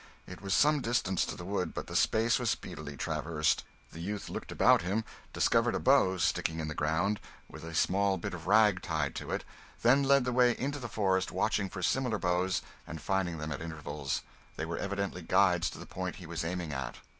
[0.25, 3.63] It was some distance to the wood, but the space was speedily traversed.
[3.91, 8.17] The youth looked about him, discovered a bough sticking in the ground, with a small
[8.17, 9.43] bit of rag tied to it,
[9.83, 13.61] then led the way into the forest, watching for similar boughs and finding them at
[13.61, 14.23] intervals;
[14.55, 16.95] they were evidently guides to the point he was aiming at.